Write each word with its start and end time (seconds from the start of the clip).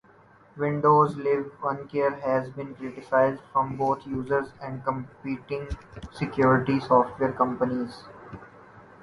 Windows 0.57 1.15
Live 1.15 1.51
OneCare 1.61 2.19
has 2.21 2.49
been 2.49 2.73
criticized 2.73 3.39
from 3.53 3.77
both 3.77 4.07
users 4.07 4.47
and 4.59 4.83
competing 4.83 5.67
security 6.11 6.79
software 6.79 7.33
companies. 7.33 8.01